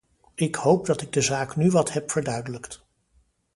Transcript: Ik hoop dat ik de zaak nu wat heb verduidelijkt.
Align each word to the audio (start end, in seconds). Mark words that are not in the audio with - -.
Ik 0.35 0.55
hoop 0.55 0.85
dat 0.85 1.01
ik 1.01 1.11
de 1.13 1.21
zaak 1.21 1.55
nu 1.55 1.69
wat 1.71 1.91
heb 1.91 2.11
verduidelijkt. 2.11 2.85